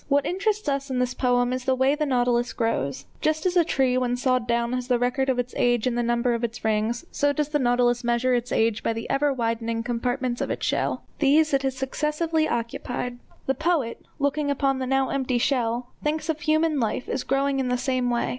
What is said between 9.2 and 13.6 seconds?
widening compartments of its shell. These it has successively occupied. The